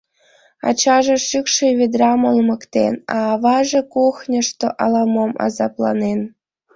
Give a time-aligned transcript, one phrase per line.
[0.67, 6.19] Ачаже шӱкшӧ ведрам олмыктен, а аваже кухньышто ала-мом азапланен.